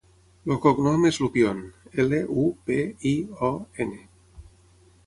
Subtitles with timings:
[0.53, 1.59] El cognom és Lupion:
[2.05, 2.81] ela, u, pe,
[3.13, 3.13] i,
[3.53, 3.53] o,
[3.89, 4.05] ena.